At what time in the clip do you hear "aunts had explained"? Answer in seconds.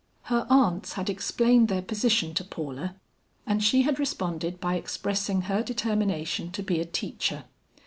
0.49-1.67